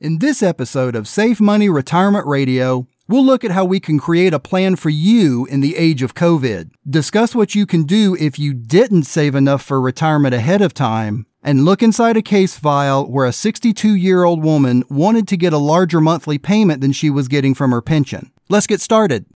In 0.00 0.16
this 0.16 0.42
episode 0.42 0.96
of 0.96 1.06
Safe 1.06 1.42
Money 1.42 1.68
Retirement 1.68 2.26
Radio, 2.26 2.86
we'll 3.06 3.22
look 3.22 3.44
at 3.44 3.50
how 3.50 3.66
we 3.66 3.78
can 3.80 3.98
create 3.98 4.32
a 4.32 4.38
plan 4.38 4.76
for 4.76 4.88
you 4.88 5.44
in 5.50 5.60
the 5.60 5.76
age 5.76 6.00
of 6.00 6.14
COVID, 6.14 6.70
discuss 6.88 7.34
what 7.34 7.54
you 7.54 7.66
can 7.66 7.82
do 7.82 8.16
if 8.18 8.38
you 8.38 8.54
didn't 8.54 9.02
save 9.02 9.34
enough 9.34 9.62
for 9.62 9.78
retirement 9.78 10.34
ahead 10.34 10.62
of 10.62 10.72
time, 10.72 11.26
and 11.42 11.66
look 11.66 11.82
inside 11.82 12.16
a 12.16 12.22
case 12.22 12.56
file 12.56 13.06
where 13.06 13.26
a 13.26 13.32
62 13.32 13.94
year 13.94 14.24
old 14.24 14.42
woman 14.42 14.84
wanted 14.88 15.28
to 15.28 15.36
get 15.36 15.52
a 15.52 15.58
larger 15.58 16.00
monthly 16.00 16.38
payment 16.38 16.80
than 16.80 16.92
she 16.92 17.10
was 17.10 17.28
getting 17.28 17.54
from 17.54 17.70
her 17.70 17.82
pension. 17.82 18.32
Let's 18.48 18.66
get 18.66 18.80
started. 18.80 19.26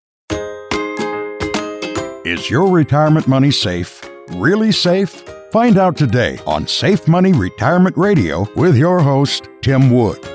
Is 2.25 2.49
your 2.49 2.71
retirement 2.71 3.29
money 3.29 3.51
safe? 3.51 4.03
Really 4.31 4.73
safe? 4.73 5.11
Find 5.53 5.77
out 5.77 5.99
today 5.99 6.39
on 6.47 6.67
Safe 6.67 7.07
Money 7.07 7.35
Retirement 7.35 7.99
Radio 7.99 8.49
with 8.57 8.79
your 8.79 9.01
host, 9.01 9.51
Tim 9.61 9.91
Wood. 9.91 10.34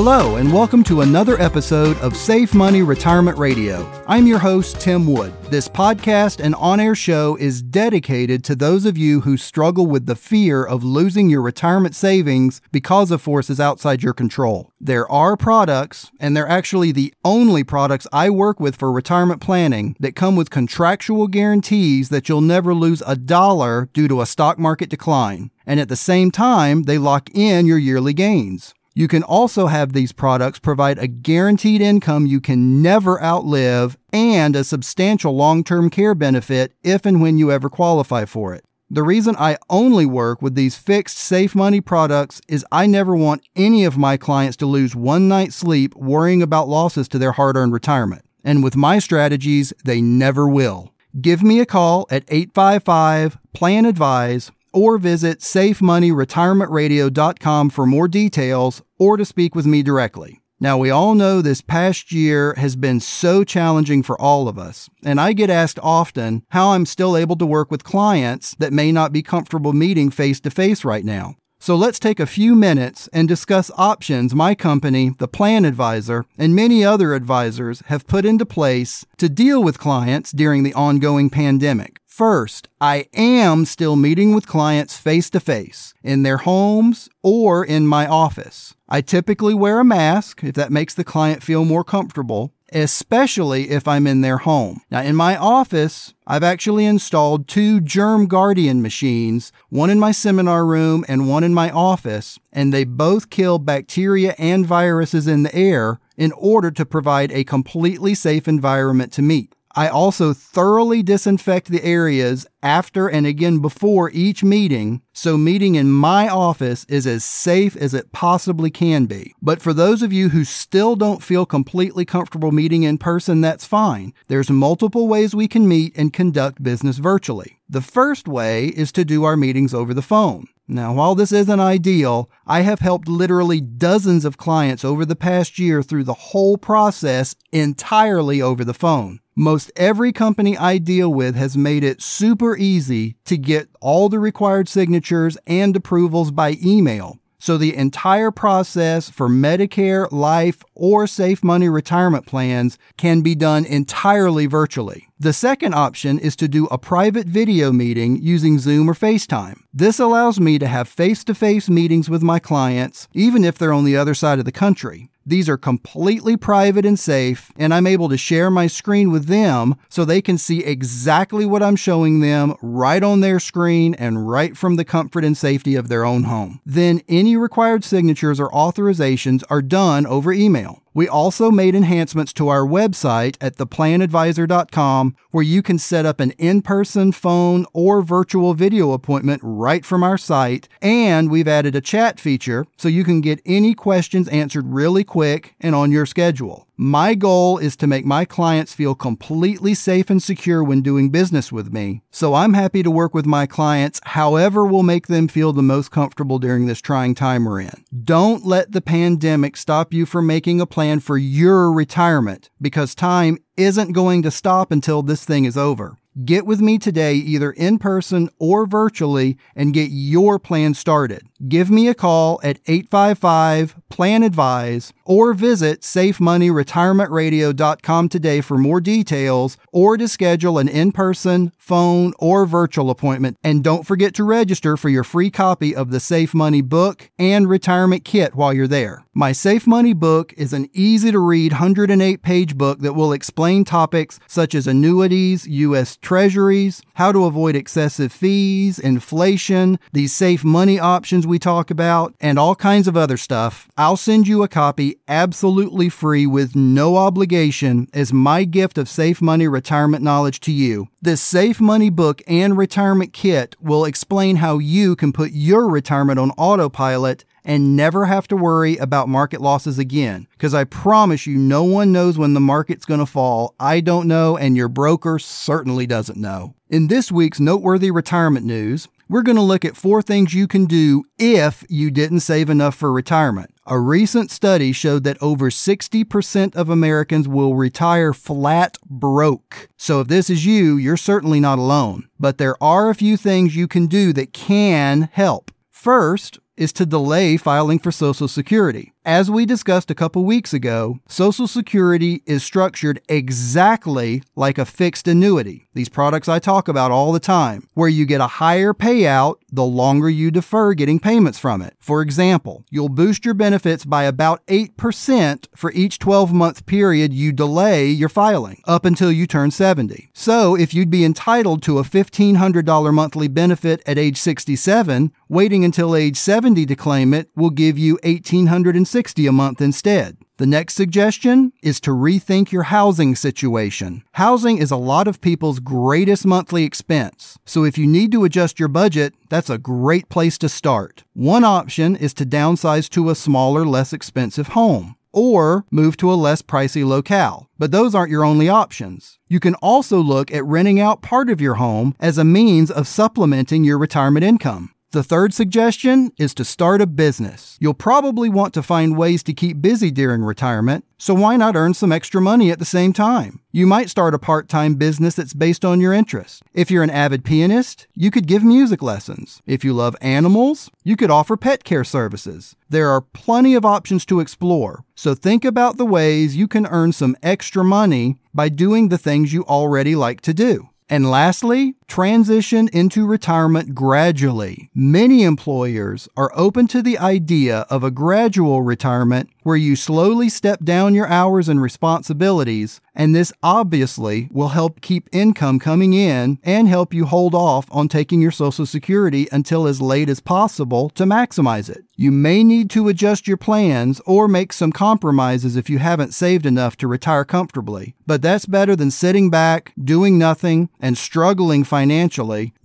Hello, 0.00 0.36
and 0.36 0.52
welcome 0.52 0.84
to 0.84 1.00
another 1.00 1.36
episode 1.42 1.98
of 1.98 2.16
Safe 2.16 2.54
Money 2.54 2.82
Retirement 2.82 3.36
Radio. 3.36 3.84
I'm 4.06 4.28
your 4.28 4.38
host, 4.38 4.80
Tim 4.80 5.12
Wood. 5.12 5.34
This 5.50 5.66
podcast 5.68 6.38
and 6.38 6.54
on 6.54 6.78
air 6.78 6.94
show 6.94 7.34
is 7.40 7.62
dedicated 7.62 8.44
to 8.44 8.54
those 8.54 8.84
of 8.84 8.96
you 8.96 9.22
who 9.22 9.36
struggle 9.36 9.88
with 9.88 10.06
the 10.06 10.14
fear 10.14 10.64
of 10.64 10.84
losing 10.84 11.28
your 11.28 11.42
retirement 11.42 11.96
savings 11.96 12.60
because 12.70 13.10
of 13.10 13.20
forces 13.20 13.58
outside 13.58 14.00
your 14.04 14.14
control. 14.14 14.70
There 14.80 15.10
are 15.10 15.36
products, 15.36 16.12
and 16.20 16.36
they're 16.36 16.46
actually 16.46 16.92
the 16.92 17.12
only 17.24 17.64
products 17.64 18.06
I 18.12 18.30
work 18.30 18.60
with 18.60 18.76
for 18.76 18.92
retirement 18.92 19.40
planning, 19.40 19.96
that 19.98 20.14
come 20.14 20.36
with 20.36 20.48
contractual 20.48 21.26
guarantees 21.26 22.08
that 22.10 22.28
you'll 22.28 22.40
never 22.40 22.72
lose 22.72 23.02
a 23.04 23.16
dollar 23.16 23.88
due 23.92 24.06
to 24.06 24.20
a 24.20 24.26
stock 24.26 24.60
market 24.60 24.90
decline. 24.90 25.50
And 25.66 25.80
at 25.80 25.88
the 25.88 25.96
same 25.96 26.30
time, 26.30 26.84
they 26.84 26.98
lock 26.98 27.30
in 27.34 27.66
your 27.66 27.78
yearly 27.78 28.14
gains. 28.14 28.74
You 28.98 29.06
can 29.06 29.22
also 29.22 29.68
have 29.68 29.92
these 29.92 30.10
products 30.10 30.58
provide 30.58 30.98
a 30.98 31.06
guaranteed 31.06 31.80
income 31.80 32.26
you 32.26 32.40
can 32.40 32.82
never 32.82 33.22
outlive 33.22 33.96
and 34.12 34.56
a 34.56 34.64
substantial 34.64 35.36
long 35.36 35.62
term 35.62 35.88
care 35.88 36.16
benefit 36.16 36.72
if 36.82 37.06
and 37.06 37.22
when 37.22 37.38
you 37.38 37.52
ever 37.52 37.70
qualify 37.70 38.24
for 38.24 38.56
it. 38.56 38.64
The 38.90 39.04
reason 39.04 39.36
I 39.38 39.56
only 39.70 40.04
work 40.04 40.42
with 40.42 40.56
these 40.56 40.76
fixed 40.76 41.16
safe 41.16 41.54
money 41.54 41.80
products 41.80 42.40
is 42.48 42.66
I 42.72 42.88
never 42.88 43.14
want 43.14 43.46
any 43.54 43.84
of 43.84 43.96
my 43.96 44.16
clients 44.16 44.56
to 44.56 44.66
lose 44.66 44.96
one 44.96 45.28
night's 45.28 45.54
sleep 45.54 45.94
worrying 45.94 46.42
about 46.42 46.68
losses 46.68 47.06
to 47.10 47.20
their 47.20 47.30
hard 47.30 47.56
earned 47.56 47.72
retirement. 47.72 48.24
And 48.42 48.64
with 48.64 48.74
my 48.74 48.98
strategies, 48.98 49.72
they 49.84 50.00
never 50.00 50.48
will. 50.48 50.92
Give 51.20 51.44
me 51.44 51.60
a 51.60 51.66
call 51.66 52.08
at 52.10 52.24
855 52.26 53.38
Plan 53.54 53.84
Advise 53.86 54.50
or 54.72 54.98
visit 54.98 55.40
safemoneyretirementradio.com 55.40 57.70
for 57.70 57.86
more 57.86 58.08
details 58.08 58.82
or 58.98 59.16
to 59.16 59.24
speak 59.24 59.54
with 59.54 59.66
me 59.66 59.82
directly. 59.82 60.40
Now, 60.60 60.76
we 60.76 60.90
all 60.90 61.14
know 61.14 61.40
this 61.40 61.60
past 61.60 62.10
year 62.10 62.54
has 62.54 62.74
been 62.74 62.98
so 62.98 63.44
challenging 63.44 64.02
for 64.02 64.20
all 64.20 64.48
of 64.48 64.58
us, 64.58 64.90
and 65.04 65.20
I 65.20 65.32
get 65.32 65.50
asked 65.50 65.78
often 65.82 66.42
how 66.48 66.70
I'm 66.70 66.84
still 66.84 67.16
able 67.16 67.36
to 67.36 67.46
work 67.46 67.70
with 67.70 67.84
clients 67.84 68.56
that 68.56 68.72
may 68.72 68.90
not 68.90 69.12
be 69.12 69.22
comfortable 69.22 69.72
meeting 69.72 70.10
face 70.10 70.40
to 70.40 70.50
face 70.50 70.84
right 70.84 71.04
now. 71.04 71.36
So 71.60 71.74
let's 71.74 71.98
take 71.98 72.20
a 72.20 72.26
few 72.26 72.54
minutes 72.54 73.08
and 73.12 73.26
discuss 73.26 73.70
options 73.76 74.34
my 74.34 74.54
company, 74.54 75.12
the 75.18 75.28
Plan 75.28 75.64
Advisor, 75.64 76.24
and 76.38 76.54
many 76.54 76.84
other 76.84 77.14
advisors 77.14 77.82
have 77.86 78.06
put 78.06 78.24
into 78.24 78.46
place 78.46 79.04
to 79.16 79.28
deal 79.28 79.62
with 79.62 79.78
clients 79.78 80.30
during 80.30 80.62
the 80.62 80.72
ongoing 80.74 81.28
pandemic. 81.28 82.00
First, 82.06 82.68
I 82.80 83.06
am 83.12 83.64
still 83.64 83.96
meeting 83.96 84.34
with 84.34 84.46
clients 84.46 84.96
face 84.96 85.30
to 85.30 85.40
face 85.40 85.94
in 86.02 86.22
their 86.22 86.38
homes 86.38 87.08
or 87.22 87.64
in 87.64 87.86
my 87.86 88.06
office. 88.06 88.74
I 88.88 89.02
typically 89.02 89.54
wear 89.54 89.78
a 89.78 89.84
mask 89.84 90.42
if 90.42 90.54
that 90.54 90.72
makes 90.72 90.94
the 90.94 91.04
client 91.04 91.42
feel 91.42 91.64
more 91.64 91.84
comfortable, 91.84 92.52
especially 92.72 93.70
if 93.70 93.88
I'm 93.88 94.06
in 94.06 94.20
their 94.20 94.38
home. 94.38 94.80
Now, 94.90 95.02
in 95.02 95.16
my 95.16 95.36
office, 95.36 96.14
I've 96.26 96.42
actually 96.42 96.84
installed 96.84 97.48
two 97.48 97.80
Germ 97.80 98.26
Guardian 98.26 98.82
machines, 98.82 99.52
one 99.68 99.90
in 99.90 99.98
my 99.98 100.12
seminar 100.12 100.66
room 100.66 101.04
and 101.08 101.28
one 101.28 101.44
in 101.44 101.54
my 101.54 101.70
office, 101.70 102.38
and 102.52 102.72
they 102.72 102.84
both 102.84 103.30
kill 103.30 103.58
bacteria 103.58 104.34
and 104.38 104.66
viruses 104.66 105.26
in 105.26 105.42
the 105.42 105.54
air 105.54 106.00
in 106.16 106.32
order 106.32 106.70
to 106.70 106.84
provide 106.84 107.32
a 107.32 107.44
completely 107.44 108.14
safe 108.14 108.48
environment 108.48 109.12
to 109.12 109.22
meet. 109.22 109.54
I 109.74 109.88
also 109.88 110.32
thoroughly 110.32 111.02
disinfect 111.02 111.68
the 111.68 111.84
areas 111.84 112.46
after 112.62 113.08
and 113.08 113.26
again 113.26 113.58
before 113.60 114.10
each 114.10 114.42
meeting, 114.42 115.02
so 115.12 115.36
meeting 115.36 115.74
in 115.74 115.90
my 115.90 116.28
office 116.28 116.84
is 116.88 117.06
as 117.06 117.24
safe 117.24 117.76
as 117.76 117.94
it 117.94 118.12
possibly 118.12 118.70
can 118.70 119.06
be. 119.06 119.34
But 119.42 119.62
for 119.62 119.72
those 119.72 120.02
of 120.02 120.12
you 120.12 120.30
who 120.30 120.44
still 120.44 120.96
don't 120.96 121.22
feel 121.22 121.46
completely 121.46 122.04
comfortable 122.04 122.50
meeting 122.50 122.82
in 122.82 122.98
person, 122.98 123.40
that's 123.40 123.66
fine. 123.66 124.14
There's 124.28 124.50
multiple 124.50 125.06
ways 125.06 125.34
we 125.34 125.48
can 125.48 125.68
meet 125.68 125.92
and 125.96 126.12
conduct 126.12 126.62
business 126.62 126.98
virtually. 126.98 127.60
The 127.68 127.82
first 127.82 128.26
way 128.26 128.68
is 128.68 128.90
to 128.92 129.04
do 129.04 129.24
our 129.24 129.36
meetings 129.36 129.74
over 129.74 129.92
the 129.92 130.02
phone. 130.02 130.46
Now, 130.70 130.92
while 130.92 131.14
this 131.14 131.32
isn't 131.32 131.60
ideal, 131.60 132.30
I 132.46 132.60
have 132.60 132.80
helped 132.80 133.08
literally 133.08 133.60
dozens 133.60 134.26
of 134.26 134.36
clients 134.36 134.84
over 134.84 135.06
the 135.06 135.16
past 135.16 135.58
year 135.58 135.82
through 135.82 136.04
the 136.04 136.12
whole 136.12 136.58
process 136.58 137.34
entirely 137.52 138.42
over 138.42 138.64
the 138.64 138.74
phone. 138.74 139.20
Most 139.40 139.70
every 139.76 140.10
company 140.10 140.58
I 140.58 140.78
deal 140.78 141.14
with 141.14 141.36
has 141.36 141.56
made 141.56 141.84
it 141.84 142.02
super 142.02 142.56
easy 142.56 143.14
to 143.26 143.36
get 143.36 143.68
all 143.80 144.08
the 144.08 144.18
required 144.18 144.68
signatures 144.68 145.38
and 145.46 145.76
approvals 145.76 146.32
by 146.32 146.56
email. 146.60 147.20
So 147.38 147.56
the 147.56 147.76
entire 147.76 148.32
process 148.32 149.08
for 149.08 149.28
Medicare, 149.28 150.10
life, 150.10 150.64
or 150.74 151.06
safe 151.06 151.44
money 151.44 151.68
retirement 151.68 152.26
plans 152.26 152.78
can 152.96 153.20
be 153.20 153.36
done 153.36 153.64
entirely 153.64 154.46
virtually. 154.46 155.06
The 155.20 155.32
second 155.32 155.72
option 155.72 156.18
is 156.18 156.34
to 156.34 156.48
do 156.48 156.66
a 156.66 156.76
private 156.76 157.28
video 157.28 157.70
meeting 157.70 158.20
using 158.20 158.58
Zoom 158.58 158.90
or 158.90 158.94
FaceTime. 158.94 159.60
This 159.72 160.00
allows 160.00 160.40
me 160.40 160.58
to 160.58 160.66
have 160.66 160.88
face 160.88 161.22
to 161.22 161.34
face 161.34 161.70
meetings 161.70 162.10
with 162.10 162.24
my 162.24 162.40
clients, 162.40 163.06
even 163.12 163.44
if 163.44 163.56
they're 163.56 163.72
on 163.72 163.84
the 163.84 163.96
other 163.96 164.14
side 164.14 164.40
of 164.40 164.44
the 164.44 164.50
country. 164.50 165.10
These 165.28 165.50
are 165.50 165.58
completely 165.58 166.38
private 166.38 166.86
and 166.86 166.98
safe, 166.98 167.52
and 167.58 167.74
I'm 167.74 167.86
able 167.86 168.08
to 168.08 168.16
share 168.16 168.50
my 168.50 168.66
screen 168.66 169.12
with 169.12 169.26
them 169.26 169.74
so 169.90 170.06
they 170.06 170.22
can 170.22 170.38
see 170.38 170.64
exactly 170.64 171.44
what 171.44 171.62
I'm 171.62 171.76
showing 171.76 172.20
them 172.20 172.54
right 172.62 173.02
on 173.02 173.20
their 173.20 173.38
screen 173.38 173.92
and 173.96 174.26
right 174.26 174.56
from 174.56 174.76
the 174.76 174.86
comfort 174.86 175.26
and 175.26 175.36
safety 175.36 175.74
of 175.74 175.88
their 175.88 176.02
own 176.02 176.24
home. 176.24 176.62
Then 176.64 177.02
any 177.10 177.36
required 177.36 177.84
signatures 177.84 178.40
or 178.40 178.48
authorizations 178.52 179.44
are 179.50 179.60
done 179.60 180.06
over 180.06 180.32
email. 180.32 180.80
We 180.94 181.08
also 181.08 181.50
made 181.50 181.74
enhancements 181.74 182.32
to 182.34 182.48
our 182.48 182.62
website 182.62 183.36
at 183.40 183.56
theplanadvisor.com 183.56 185.16
where 185.30 185.44
you 185.44 185.62
can 185.62 185.78
set 185.78 186.06
up 186.06 186.20
an 186.20 186.32
in 186.32 186.62
person, 186.62 187.12
phone, 187.12 187.66
or 187.72 188.02
virtual 188.02 188.54
video 188.54 188.92
appointment 188.92 189.40
right 189.42 189.84
from 189.84 190.02
our 190.02 190.18
site. 190.18 190.68
And 190.80 191.30
we've 191.30 191.48
added 191.48 191.74
a 191.74 191.80
chat 191.80 192.20
feature 192.20 192.66
so 192.76 192.88
you 192.88 193.04
can 193.04 193.20
get 193.20 193.40
any 193.44 193.74
questions 193.74 194.28
answered 194.28 194.66
really 194.68 195.04
quick 195.04 195.54
and 195.60 195.74
on 195.74 195.90
your 195.90 196.06
schedule. 196.06 196.67
My 196.80 197.16
goal 197.16 197.58
is 197.58 197.74
to 197.78 197.88
make 197.88 198.04
my 198.04 198.24
clients 198.24 198.72
feel 198.72 198.94
completely 198.94 199.74
safe 199.74 200.10
and 200.10 200.22
secure 200.22 200.62
when 200.62 200.80
doing 200.80 201.10
business 201.10 201.50
with 201.50 201.72
me. 201.72 202.02
So 202.12 202.34
I'm 202.34 202.54
happy 202.54 202.84
to 202.84 202.90
work 202.90 203.14
with 203.14 203.26
my 203.26 203.46
clients 203.46 204.00
however 204.04 204.64
will 204.64 204.84
make 204.84 205.08
them 205.08 205.26
feel 205.26 205.52
the 205.52 205.60
most 205.60 205.90
comfortable 205.90 206.38
during 206.38 206.66
this 206.66 206.80
trying 206.80 207.16
time 207.16 207.46
we're 207.46 207.62
in. 207.62 207.84
Don't 208.04 208.46
let 208.46 208.70
the 208.70 208.80
pandemic 208.80 209.56
stop 209.56 209.92
you 209.92 210.06
from 210.06 210.28
making 210.28 210.60
a 210.60 210.66
plan 210.66 211.00
for 211.00 211.18
your 211.18 211.72
retirement 211.72 212.48
because 212.62 212.94
time 212.94 213.38
isn't 213.56 213.90
going 213.90 214.22
to 214.22 214.30
stop 214.30 214.70
until 214.70 215.02
this 215.02 215.24
thing 215.24 215.46
is 215.46 215.56
over. 215.56 215.98
Get 216.24 216.46
with 216.46 216.60
me 216.60 216.78
today, 216.78 217.14
either 217.14 217.52
in 217.52 217.78
person 217.78 218.28
or 218.40 218.66
virtually, 218.66 219.36
and 219.54 219.72
get 219.72 219.90
your 219.90 220.40
plan 220.40 220.74
started. 220.74 221.22
Give 221.46 221.70
me 221.70 221.86
a 221.86 221.94
call 221.94 222.40
at 222.42 222.58
855 222.66 223.76
Plan 223.90 224.24
Advise 224.24 224.92
or 225.04 225.34
visit 225.34 225.82
SafeMoneyRetirementRadio.com 225.82 228.08
today 228.08 228.40
for 228.40 228.58
more 228.58 228.80
details 228.80 229.56
or 229.72 229.96
to 229.96 230.08
schedule 230.08 230.58
an 230.58 230.66
in 230.66 230.90
person, 230.90 231.52
phone, 231.56 232.12
or 232.18 232.44
virtual 232.44 232.90
appointment. 232.90 233.36
And 233.44 233.62
don't 233.62 233.86
forget 233.86 234.14
to 234.14 234.24
register 234.24 234.76
for 234.76 234.88
your 234.88 235.04
free 235.04 235.30
copy 235.30 235.76
of 235.76 235.92
the 235.92 236.00
Safe 236.00 236.34
Money 236.34 236.60
book 236.60 237.08
and 237.20 237.48
retirement 237.48 238.04
kit 238.04 238.34
while 238.34 238.52
you're 238.52 238.66
there. 238.66 239.04
My 239.14 239.30
Safe 239.30 239.64
Money 239.64 239.94
book 239.94 240.34
is 240.36 240.52
an 240.52 240.68
easy 240.72 241.12
to 241.12 241.20
read 241.20 241.52
108 241.52 242.20
page 242.20 242.58
book 242.58 242.80
that 242.80 242.94
will 242.94 243.12
explain 243.12 243.64
topics 243.64 244.18
such 244.26 244.56
as 244.56 244.66
annuities, 244.66 245.46
U.S. 245.46 245.96
Treasuries, 245.96 246.82
how 246.94 247.12
to 247.12 247.26
avoid 247.26 247.54
excessive 247.54 248.12
fees, 248.12 248.80
inflation, 248.80 249.78
these 249.92 250.12
safe 250.12 250.42
money 250.42 250.80
options 250.80 251.27
we 251.28 251.38
talk 251.38 251.70
about, 251.70 252.14
and 252.20 252.38
all 252.38 252.54
kinds 252.54 252.88
of 252.88 252.96
other 252.96 253.16
stuff, 253.16 253.68
I'll 253.76 253.96
send 253.96 254.26
you 254.26 254.42
a 254.42 254.48
copy 254.48 254.96
absolutely 255.06 255.88
free 255.88 256.26
with 256.26 256.56
no 256.56 256.96
obligation 256.96 257.88
as 257.92 258.12
my 258.12 258.44
gift 258.44 258.78
of 258.78 258.88
safe 258.88 259.22
money 259.22 259.46
retirement 259.46 260.02
knowledge 260.02 260.40
to 260.40 260.52
you. 260.52 260.88
This 261.00 261.20
Safe 261.20 261.60
Money 261.60 261.90
book 261.90 262.22
and 262.26 262.56
retirement 262.56 263.12
kit 263.12 263.54
will 263.60 263.84
explain 263.84 264.36
how 264.36 264.58
you 264.58 264.96
can 264.96 265.12
put 265.12 265.30
your 265.32 265.68
retirement 265.68 266.18
on 266.18 266.32
autopilot 266.32 267.24
and 267.44 267.76
never 267.76 268.04
have 268.06 268.28
to 268.28 268.36
worry 268.36 268.76
about 268.76 269.08
market 269.08 269.40
losses 269.40 269.78
again. 269.78 270.26
Because 270.32 270.54
I 270.54 270.64
promise 270.64 271.26
you, 271.26 271.38
no 271.38 271.64
one 271.64 271.92
knows 271.92 272.18
when 272.18 272.34
the 272.34 272.40
market's 272.40 272.84
going 272.84 273.00
to 273.00 273.06
fall. 273.06 273.54
I 273.58 273.80
don't 273.80 274.08
know, 274.08 274.36
and 274.36 274.56
your 274.56 274.68
broker 274.68 275.18
certainly 275.18 275.86
doesn't 275.86 276.18
know. 276.18 276.54
In 276.68 276.88
this 276.88 277.10
week's 277.10 277.40
noteworthy 277.40 277.90
retirement 277.90 278.44
news, 278.44 278.88
we're 279.08 279.22
going 279.22 279.36
to 279.36 279.42
look 279.42 279.64
at 279.64 279.76
four 279.76 280.02
things 280.02 280.34
you 280.34 280.46
can 280.46 280.66
do 280.66 281.04
if 281.18 281.64
you 281.68 281.90
didn't 281.90 282.20
save 282.20 282.50
enough 282.50 282.74
for 282.74 282.92
retirement. 282.92 283.50
A 283.66 283.78
recent 283.78 284.30
study 284.30 284.72
showed 284.72 285.04
that 285.04 285.22
over 285.22 285.50
60% 285.50 286.54
of 286.54 286.68
Americans 286.68 287.26
will 287.28 287.54
retire 287.54 288.12
flat 288.12 288.76
broke. 288.88 289.68
So 289.76 290.00
if 290.00 290.08
this 290.08 290.30
is 290.30 290.46
you, 290.46 290.76
you're 290.76 290.96
certainly 290.96 291.40
not 291.40 291.58
alone. 291.58 292.08
But 292.18 292.38
there 292.38 292.62
are 292.62 292.90
a 292.90 292.94
few 292.94 293.16
things 293.16 293.56
you 293.56 293.68
can 293.68 293.86
do 293.86 294.12
that 294.14 294.32
can 294.32 295.08
help. 295.12 295.50
First, 295.70 296.38
is 296.58 296.72
to 296.74 296.84
delay 296.84 297.36
filing 297.36 297.78
for 297.78 297.92
Social 297.92 298.28
Security. 298.28 298.92
As 299.08 299.30
we 299.30 299.46
discussed 299.46 299.90
a 299.90 299.94
couple 299.94 300.26
weeks 300.26 300.52
ago, 300.52 300.98
Social 301.08 301.48
Security 301.48 302.22
is 302.26 302.44
structured 302.44 303.00
exactly 303.08 304.22
like 304.36 304.58
a 304.58 304.66
fixed 304.66 305.08
annuity, 305.08 305.66
these 305.72 305.88
products 305.88 306.28
I 306.28 306.38
talk 306.38 306.68
about 306.68 306.90
all 306.90 307.12
the 307.12 307.18
time, 307.18 307.68
where 307.72 307.88
you 307.88 308.04
get 308.04 308.20
a 308.20 308.26
higher 308.26 308.74
payout 308.74 309.36
the 309.50 309.64
longer 309.64 310.10
you 310.10 310.30
defer 310.30 310.74
getting 310.74 310.98
payments 310.98 311.38
from 311.38 311.62
it. 311.62 311.72
For 311.78 312.02
example, 312.02 312.66
you'll 312.70 312.90
boost 312.90 313.24
your 313.24 313.32
benefits 313.32 313.86
by 313.86 314.04
about 314.04 314.44
8% 314.46 315.46
for 315.56 315.72
each 315.72 315.98
12 315.98 316.34
month 316.34 316.66
period 316.66 317.14
you 317.14 317.32
delay 317.32 317.86
your 317.86 318.10
filing, 318.10 318.60
up 318.66 318.84
until 318.84 319.10
you 319.10 319.26
turn 319.26 319.50
70. 319.50 320.10
So 320.12 320.54
if 320.54 320.74
you'd 320.74 320.90
be 320.90 321.06
entitled 321.06 321.62
to 321.62 321.78
a 321.78 321.82
$1,500 321.82 322.92
monthly 322.92 323.28
benefit 323.28 323.82
at 323.86 323.96
age 323.96 324.18
67, 324.18 325.12
waiting 325.30 325.64
until 325.64 325.96
age 325.96 326.18
70 326.18 326.66
to 326.66 326.76
claim 326.76 327.14
it 327.14 327.30
will 327.34 327.48
give 327.48 327.78
you 327.78 327.94
1860 328.04 328.97
60 328.98 329.28
a 329.28 329.32
month 329.32 329.60
instead. 329.60 330.16
The 330.38 330.46
next 330.46 330.74
suggestion 330.74 331.52
is 331.62 331.78
to 331.82 331.92
rethink 331.92 332.50
your 332.50 332.64
housing 332.64 333.14
situation. 333.14 334.02
Housing 334.14 334.58
is 334.58 334.72
a 334.72 334.76
lot 334.76 335.06
of 335.06 335.20
people's 335.20 335.60
greatest 335.60 336.26
monthly 336.26 336.64
expense. 336.64 337.38
So 337.46 337.62
if 337.62 337.78
you 337.78 337.86
need 337.86 338.10
to 338.10 338.24
adjust 338.24 338.58
your 338.58 338.66
budget, 338.66 339.14
that's 339.28 339.50
a 339.50 339.56
great 339.56 340.08
place 340.08 340.36
to 340.38 340.48
start. 340.48 341.04
One 341.14 341.44
option 341.44 341.94
is 341.94 342.12
to 342.14 342.26
downsize 342.26 342.90
to 342.90 343.08
a 343.08 343.14
smaller, 343.14 343.64
less 343.64 343.92
expensive 343.92 344.48
home 344.48 344.96
or 345.12 345.64
move 345.70 345.96
to 345.98 346.12
a 346.12 346.18
less 346.26 346.42
pricey 346.42 346.84
locale. 346.84 347.48
But 347.56 347.70
those 347.70 347.94
aren't 347.94 348.10
your 348.10 348.24
only 348.24 348.48
options. 348.48 349.20
You 349.28 349.38
can 349.38 349.54
also 349.56 350.00
look 350.00 350.32
at 350.32 350.44
renting 350.44 350.80
out 350.80 351.02
part 351.02 351.30
of 351.30 351.40
your 351.40 351.54
home 351.54 351.94
as 352.00 352.18
a 352.18 352.24
means 352.24 352.68
of 352.68 352.88
supplementing 352.88 353.62
your 353.62 353.78
retirement 353.78 354.24
income. 354.24 354.72
The 354.90 355.02
third 355.02 355.34
suggestion 355.34 356.12
is 356.16 356.32
to 356.32 356.46
start 356.46 356.80
a 356.80 356.86
business. 356.86 357.58
You'll 357.60 357.74
probably 357.74 358.30
want 358.30 358.54
to 358.54 358.62
find 358.62 358.96
ways 358.96 359.22
to 359.24 359.34
keep 359.34 359.60
busy 359.60 359.90
during 359.90 360.22
retirement, 360.22 360.86
so 360.96 361.12
why 361.12 361.36
not 361.36 361.56
earn 361.56 361.74
some 361.74 361.92
extra 361.92 362.22
money 362.22 362.50
at 362.50 362.58
the 362.58 362.64
same 362.64 362.94
time? 362.94 363.40
You 363.52 363.66
might 363.66 363.90
start 363.90 364.14
a 364.14 364.18
part 364.18 364.48
time 364.48 364.76
business 364.76 365.14
that's 365.14 365.34
based 365.34 365.62
on 365.62 365.82
your 365.82 365.92
interests. 365.92 366.40
If 366.54 366.70
you're 366.70 366.82
an 366.82 366.88
avid 366.88 367.22
pianist, 367.22 367.86
you 367.94 368.10
could 368.10 368.26
give 368.26 368.42
music 368.42 368.80
lessons. 368.80 369.42
If 369.44 369.62
you 369.62 369.74
love 369.74 369.94
animals, 370.00 370.70
you 370.84 370.96
could 370.96 371.10
offer 371.10 371.36
pet 371.36 371.64
care 371.64 371.84
services. 371.84 372.56
There 372.70 372.88
are 372.88 373.02
plenty 373.02 373.54
of 373.54 373.66
options 373.66 374.06
to 374.06 374.20
explore, 374.20 374.86
so 374.94 375.14
think 375.14 375.44
about 375.44 375.76
the 375.76 375.84
ways 375.84 376.34
you 376.34 376.48
can 376.48 376.66
earn 376.66 376.92
some 376.92 377.14
extra 377.22 377.62
money 377.62 378.16
by 378.32 378.48
doing 378.48 378.88
the 378.88 378.96
things 378.96 379.34
you 379.34 379.44
already 379.44 379.94
like 379.94 380.22
to 380.22 380.32
do. 380.32 380.70
And 380.88 381.10
lastly, 381.10 381.74
transition 381.88 382.68
into 382.72 383.06
retirement 383.06 383.74
gradually. 383.74 384.70
Many 384.74 385.24
employers 385.24 386.08
are 386.16 386.30
open 386.34 386.68
to 386.68 386.82
the 386.82 386.98
idea 386.98 387.60
of 387.70 387.82
a 387.82 387.90
gradual 387.90 388.62
retirement 388.62 389.30
where 389.42 389.56
you 389.56 389.74
slowly 389.74 390.28
step 390.28 390.62
down 390.62 390.94
your 390.94 391.08
hours 391.08 391.48
and 391.48 391.60
responsibilities, 391.62 392.82
and 392.94 393.14
this 393.14 393.32
obviously 393.42 394.28
will 394.30 394.48
help 394.48 394.82
keep 394.82 395.08
income 395.10 395.58
coming 395.58 395.94
in 395.94 396.38
and 396.44 396.68
help 396.68 396.92
you 396.92 397.06
hold 397.06 397.34
off 397.34 397.66
on 397.70 397.88
taking 397.88 398.20
your 398.20 398.30
Social 398.30 398.66
Security 398.66 399.26
until 399.32 399.66
as 399.66 399.80
late 399.80 400.10
as 400.10 400.20
possible 400.20 400.90
to 400.90 401.04
maximize 401.04 401.70
it. 401.70 401.84
You 401.96 402.12
may 402.12 402.44
need 402.44 402.68
to 402.70 402.88
adjust 402.88 403.26
your 403.26 403.38
plans 403.38 404.02
or 404.04 404.28
make 404.28 404.52
some 404.52 404.70
compromises 404.70 405.56
if 405.56 405.70
you 405.70 405.78
haven't 405.78 406.14
saved 406.14 406.44
enough 406.44 406.76
to 406.76 406.86
retire 406.86 407.24
comfortably, 407.24 407.94
but 408.06 408.20
that's 408.20 408.44
better 408.44 408.76
than 408.76 408.90
sitting 408.90 409.30
back, 409.30 409.72
doing 409.82 410.18
nothing, 410.18 410.68
and 410.78 410.98
struggling 410.98 411.64
financially 411.64 411.77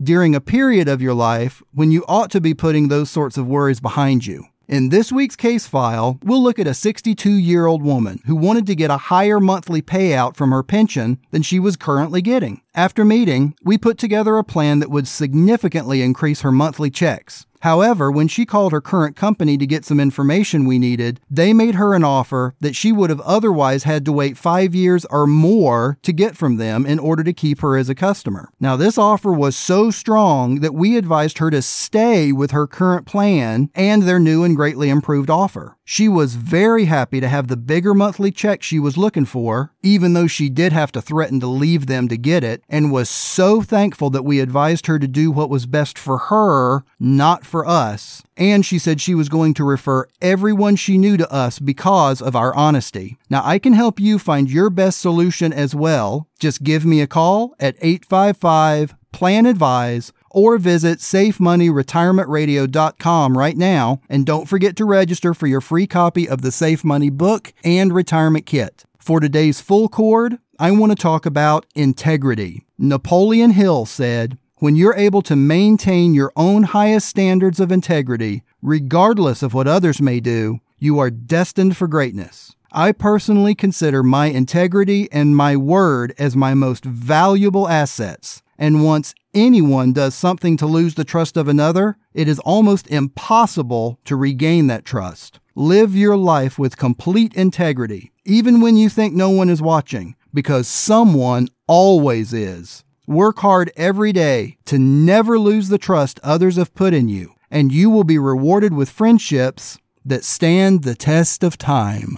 during 0.01 0.35
a 0.35 0.41
period 0.41 0.87
of 0.87 1.01
your 1.01 1.13
life 1.13 1.61
when 1.73 1.91
you 1.91 2.03
ought 2.07 2.31
to 2.31 2.41
be 2.41 2.53
putting 2.53 2.87
those 2.87 3.09
sorts 3.09 3.37
of 3.37 3.47
worries 3.47 3.79
behind 3.79 4.25
you. 4.25 4.45
In 4.67 4.89
this 4.89 5.11
week's 5.11 5.35
case 5.35 5.67
file, 5.67 6.19
we'll 6.23 6.41
look 6.41 6.57
at 6.57 6.67
a 6.67 6.73
62 6.73 7.29
year 7.29 7.65
old 7.65 7.83
woman 7.83 8.21
who 8.25 8.35
wanted 8.35 8.65
to 8.67 8.75
get 8.75 8.89
a 8.89 8.97
higher 8.97 9.39
monthly 9.39 9.81
payout 9.81 10.37
from 10.37 10.51
her 10.51 10.63
pension 10.63 11.19
than 11.31 11.41
she 11.41 11.59
was 11.59 11.75
currently 11.75 12.21
getting. 12.21 12.61
After 12.73 13.03
meeting, 13.03 13.55
we 13.63 13.77
put 13.77 13.97
together 13.97 14.37
a 14.37 14.43
plan 14.43 14.79
that 14.79 14.89
would 14.89 15.07
significantly 15.07 16.01
increase 16.01 16.41
her 16.41 16.51
monthly 16.51 16.89
checks. 16.89 17.45
However, 17.63 18.11
when 18.11 18.27
she 18.27 18.45
called 18.45 18.73
her 18.73 18.81
current 18.81 19.15
company 19.15 19.57
to 19.57 19.65
get 19.65 19.85
some 19.85 19.97
information 19.97 20.65
we 20.65 20.77
needed, 20.77 21.21
they 21.31 21.53
made 21.53 21.75
her 21.75 21.93
an 21.93 22.03
offer 22.03 22.55
that 22.59 22.75
she 22.75 22.91
would 22.91 23.09
have 23.09 23.21
otherwise 23.21 23.83
had 23.83 24.03
to 24.03 24.11
wait 24.11 24.37
five 24.37 24.75
years 24.75 25.05
or 25.05 25.25
more 25.25 25.97
to 26.01 26.11
get 26.11 26.35
from 26.35 26.57
them 26.57 26.85
in 26.85 26.99
order 26.99 27.23
to 27.23 27.31
keep 27.31 27.61
her 27.61 27.77
as 27.77 27.87
a 27.87 27.95
customer. 27.95 28.49
Now, 28.59 28.75
this 28.75 28.97
offer 28.97 29.31
was 29.31 29.55
so 29.55 29.91
strong 29.91 30.59
that 30.59 30.73
we 30.73 30.97
advised 30.97 31.37
her 31.37 31.49
to 31.51 31.61
stay 31.61 32.33
with 32.33 32.51
her 32.51 32.67
current 32.67 33.05
plan 33.05 33.69
and 33.73 34.03
their 34.03 34.19
new 34.19 34.43
and 34.43 34.57
greatly 34.57 34.89
improved 34.89 35.29
offer. 35.29 35.77
She 35.85 36.07
was 36.07 36.35
very 36.35 36.85
happy 36.85 37.19
to 37.19 37.27
have 37.27 37.47
the 37.47 37.57
bigger 37.57 37.93
monthly 37.93 38.31
check 38.31 38.63
she 38.63 38.79
was 38.79 38.97
looking 38.97 39.25
for, 39.25 39.73
even 39.81 40.13
though 40.13 40.27
she 40.27 40.49
did 40.49 40.71
have 40.71 40.93
to 40.93 41.01
threaten 41.01 41.41
to 41.41 41.47
leave 41.47 41.87
them 41.87 42.07
to 42.07 42.17
get 42.17 42.43
it, 42.43 42.63
and 42.69 42.91
was 42.91 43.09
so 43.09 43.61
thankful 43.61 44.09
that 44.11 44.23
we 44.23 44.39
advised 44.39 44.87
her 44.87 44.97
to 44.97 45.09
do 45.09 45.29
what 45.29 45.49
was 45.49 45.65
best 45.65 45.97
for 45.97 46.17
her, 46.17 46.85
not 46.99 47.45
for 47.53 47.65
us. 47.67 48.23
And 48.35 48.65
she 48.65 48.79
said 48.79 48.99
she 48.99 49.13
was 49.13 49.29
going 49.29 49.53
to 49.53 49.63
refer 49.63 50.07
everyone 50.23 50.75
she 50.75 50.97
knew 50.97 51.17
to 51.17 51.31
us 51.31 51.59
because 51.59 52.19
of 52.19 52.35
our 52.35 52.51
honesty. 52.55 53.19
Now, 53.29 53.43
I 53.45 53.59
can 53.59 53.73
help 53.73 53.99
you 53.99 54.17
find 54.17 54.49
your 54.49 54.71
best 54.71 54.99
solution 54.99 55.53
as 55.53 55.75
well. 55.75 56.27
Just 56.39 56.63
give 56.63 56.83
me 56.83 56.99
a 56.99 57.05
call 57.05 57.53
at 57.59 57.75
855 57.79 58.95
Plan 59.11 59.45
Advise 59.45 60.11
or 60.31 60.57
visit 60.57 60.97
safemoneyretirementradio.com 60.97 63.37
right 63.37 63.55
now. 63.55 64.01
And 64.09 64.25
don't 64.25 64.49
forget 64.49 64.75
to 64.77 64.85
register 64.85 65.35
for 65.35 65.45
your 65.45 65.61
free 65.61 65.85
copy 65.85 66.27
of 66.27 66.41
the 66.41 66.51
Safe 66.51 66.83
Money 66.83 67.11
book 67.11 67.53
and 67.63 67.93
retirement 67.93 68.47
kit. 68.47 68.83
For 68.97 69.19
today's 69.19 69.61
full 69.61 69.89
chord, 69.89 70.39
I 70.57 70.71
want 70.71 70.91
to 70.91 70.95
talk 70.95 71.27
about 71.27 71.67
integrity. 71.75 72.65
Napoleon 72.79 73.51
Hill 73.51 73.85
said, 73.85 74.39
when 74.63 74.77
you're 74.77 74.95
able 74.95 75.21
to 75.21 75.35
maintain 75.35 76.13
your 76.13 76.31
own 76.37 76.63
highest 76.63 77.09
standards 77.09 77.59
of 77.59 77.69
integrity, 77.69 78.43
regardless 78.61 79.43
of 79.43 79.53
what 79.53 79.67
others 79.67 79.99
may 79.99 80.21
do, 80.21 80.57
you 80.79 80.99
are 80.99 81.09
destined 81.09 81.75
for 81.75 81.85
greatness. 81.85 82.55
I 82.71 82.93
personally 82.93 83.55
consider 83.55 84.03
my 84.03 84.27
integrity 84.27 85.11
and 85.11 85.35
my 85.35 85.57
word 85.57 86.13
as 86.17 86.37
my 86.37 86.53
most 86.53 86.85
valuable 86.85 87.67
assets. 87.67 88.41
And 88.57 88.85
once 88.85 89.13
anyone 89.33 89.91
does 89.91 90.15
something 90.15 90.55
to 90.55 90.65
lose 90.65 90.95
the 90.95 91.03
trust 91.03 91.35
of 91.35 91.49
another, 91.49 91.97
it 92.13 92.29
is 92.29 92.39
almost 92.39 92.87
impossible 92.87 93.99
to 94.05 94.15
regain 94.15 94.67
that 94.67 94.85
trust. 94.85 95.41
Live 95.55 95.93
your 95.93 96.15
life 96.15 96.57
with 96.57 96.77
complete 96.77 97.33
integrity, 97.33 98.13
even 98.23 98.61
when 98.61 98.77
you 98.77 98.87
think 98.87 99.13
no 99.13 99.29
one 99.29 99.49
is 99.49 99.61
watching, 99.61 100.15
because 100.33 100.69
someone 100.69 101.49
always 101.67 102.31
is. 102.31 102.85
Work 103.07 103.39
hard 103.39 103.69
every 103.75 104.13
day 104.13 104.55
to 104.63 104.79
never 104.79 105.37
lose 105.37 105.67
the 105.67 105.77
trust 105.77 106.21
others 106.23 106.55
have 106.55 106.73
put 106.73 106.93
in 106.93 107.09
you, 107.09 107.33
and 107.51 107.69
you 107.69 107.89
will 107.89 108.05
be 108.05 108.17
rewarded 108.17 108.73
with 108.73 108.89
friendships 108.89 109.77
that 110.05 110.23
stand 110.23 110.83
the 110.83 110.95
test 110.95 111.43
of 111.43 111.57
time. 111.57 112.17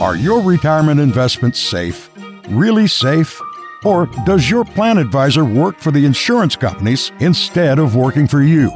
Are 0.00 0.16
your 0.16 0.40
retirement 0.40 0.98
investments 0.98 1.60
safe? 1.60 2.08
Really 2.48 2.86
safe? 2.86 3.38
Or 3.84 4.06
does 4.24 4.48
your 4.48 4.64
plan 4.64 4.96
advisor 4.96 5.44
work 5.44 5.78
for 5.78 5.90
the 5.90 6.06
insurance 6.06 6.56
companies 6.56 7.12
instead 7.20 7.78
of 7.78 7.94
working 7.94 8.26
for 8.26 8.42
you? 8.42 8.70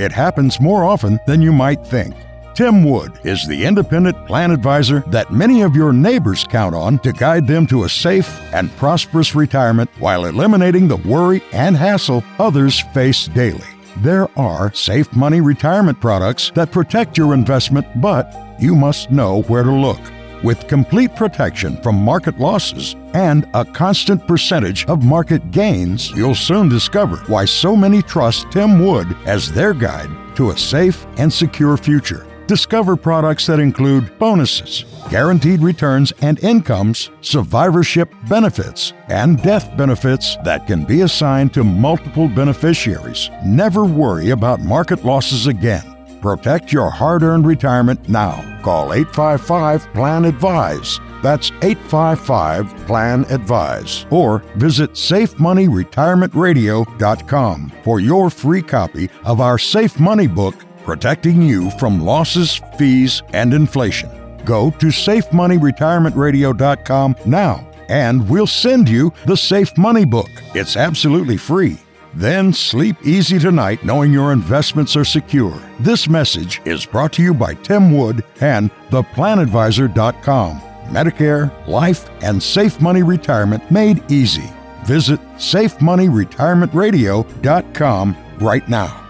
It 0.00 0.10
happens 0.10 0.60
more 0.60 0.82
often 0.82 1.20
than 1.28 1.42
you 1.42 1.52
might 1.52 1.86
think. 1.86 2.16
Tim 2.56 2.84
Wood 2.84 3.20
is 3.22 3.46
the 3.46 3.66
independent 3.66 4.26
plan 4.26 4.50
advisor 4.50 5.00
that 5.08 5.30
many 5.30 5.60
of 5.60 5.76
your 5.76 5.92
neighbors 5.92 6.42
count 6.42 6.74
on 6.74 6.98
to 7.00 7.12
guide 7.12 7.46
them 7.46 7.66
to 7.66 7.84
a 7.84 7.88
safe 7.90 8.40
and 8.54 8.74
prosperous 8.78 9.34
retirement 9.34 9.90
while 9.98 10.24
eliminating 10.24 10.88
the 10.88 10.96
worry 10.96 11.42
and 11.52 11.76
hassle 11.76 12.24
others 12.38 12.80
face 12.94 13.26
daily. 13.26 13.60
There 13.98 14.26
are 14.38 14.72
safe 14.72 15.14
money 15.14 15.42
retirement 15.42 16.00
products 16.00 16.50
that 16.54 16.72
protect 16.72 17.18
your 17.18 17.34
investment, 17.34 17.86
but 18.00 18.34
you 18.58 18.74
must 18.74 19.10
know 19.10 19.42
where 19.42 19.62
to 19.62 19.70
look. 19.70 20.00
With 20.42 20.66
complete 20.66 21.14
protection 21.14 21.76
from 21.82 21.96
market 21.96 22.38
losses 22.38 22.96
and 23.12 23.46
a 23.52 23.66
constant 23.66 24.26
percentage 24.26 24.86
of 24.86 25.04
market 25.04 25.50
gains, 25.50 26.10
you'll 26.12 26.34
soon 26.34 26.70
discover 26.70 27.16
why 27.26 27.44
so 27.44 27.76
many 27.76 28.00
trust 28.00 28.50
Tim 28.50 28.82
Wood 28.82 29.14
as 29.26 29.52
their 29.52 29.74
guide 29.74 30.08
to 30.36 30.52
a 30.52 30.56
safe 30.56 31.06
and 31.18 31.30
secure 31.30 31.76
future. 31.76 32.25
Discover 32.46 32.96
products 32.96 33.46
that 33.46 33.58
include 33.58 34.16
bonuses, 34.20 34.84
guaranteed 35.10 35.60
returns 35.60 36.12
and 36.22 36.38
incomes, 36.44 37.10
survivorship 37.20 38.08
benefits, 38.28 38.92
and 39.08 39.42
death 39.42 39.76
benefits 39.76 40.36
that 40.44 40.68
can 40.68 40.84
be 40.84 41.00
assigned 41.00 41.52
to 41.54 41.64
multiple 41.64 42.28
beneficiaries. 42.28 43.30
Never 43.44 43.84
worry 43.84 44.30
about 44.30 44.60
market 44.60 45.04
losses 45.04 45.48
again. 45.48 45.96
Protect 46.22 46.72
your 46.72 46.90
hard 46.90 47.24
earned 47.24 47.46
retirement 47.46 48.08
now. 48.08 48.60
Call 48.62 48.92
855 48.92 49.92
Plan 49.92 50.24
Advise. 50.24 51.00
That's 51.22 51.50
855 51.62 52.86
Plan 52.86 53.24
Advise. 53.28 54.06
Or 54.10 54.38
visit 54.56 54.92
SafeMoneyRetirementRadio.com 54.92 57.72
for 57.82 57.98
your 58.00 58.30
free 58.30 58.62
copy 58.62 59.10
of 59.24 59.40
our 59.40 59.58
Safe 59.58 59.98
Money 59.98 60.28
book, 60.28 60.54
Protecting 60.86 61.42
You 61.42 61.70
from 61.72 62.00
Losses, 62.00 62.62
Fees, 62.78 63.22
and 63.34 63.52
Inflation. 63.52 64.08
Go 64.46 64.70
to 64.70 64.86
SafeMoneyRetirementRadio.com 64.86 67.16
now 67.26 67.66
and 67.88 68.28
we'll 68.28 68.46
send 68.46 68.88
you 68.88 69.12
the 69.26 69.36
Safe 69.36 69.76
Money 69.76 70.04
book. 70.04 70.30
It's 70.54 70.76
absolutely 70.76 71.36
free. 71.36 71.78
Then 72.14 72.52
sleep 72.52 72.96
easy 73.04 73.38
tonight 73.38 73.84
knowing 73.84 74.12
your 74.12 74.32
investments 74.32 74.96
are 74.96 75.04
secure. 75.04 75.56
This 75.80 76.08
message 76.08 76.60
is 76.64 76.86
brought 76.86 77.12
to 77.14 77.22
you 77.22 77.34
by 77.34 77.54
Tim 77.54 77.96
Wood 77.96 78.24
and 78.40 78.70
theplanadvisor.com. 78.90 80.60
Medicare, 80.86 81.50
life, 81.66 82.08
and 82.22 82.40
safe 82.42 82.80
money 82.80 83.02
retirement 83.02 83.70
made 83.70 84.02
easy. 84.10 84.48
Visit 84.84 85.20
safemoneyretirementradio.com 85.36 88.16
right 88.38 88.68
now. 88.68 89.05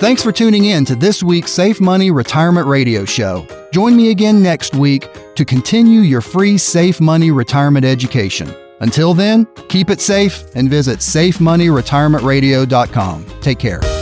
Thanks 0.00 0.22
for 0.22 0.30
tuning 0.30 0.66
in 0.66 0.84
to 0.84 0.94
this 0.94 1.24
week's 1.24 1.50
Safe 1.50 1.80
Money 1.80 2.12
Retirement 2.12 2.68
Radio 2.68 3.04
Show. 3.04 3.44
Join 3.72 3.96
me 3.96 4.12
again 4.12 4.40
next 4.40 4.76
week 4.76 5.08
to 5.34 5.44
continue 5.44 6.02
your 6.02 6.20
free 6.20 6.56
Safe 6.56 7.00
Money 7.00 7.32
Retirement 7.32 7.84
education. 7.84 8.48
Until 8.78 9.12
then, 9.12 9.44
keep 9.68 9.90
it 9.90 10.00
safe 10.00 10.44
and 10.54 10.70
visit 10.70 11.00
safemoneyretirementradio.com. 11.00 13.26
Take 13.40 13.58
care. 13.58 13.97